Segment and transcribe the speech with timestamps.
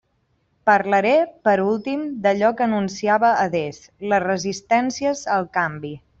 [0.69, 1.11] Parlaré,
[1.47, 3.81] per últim, d'allò que anunciava adés:
[4.15, 5.95] les resistències al canvi.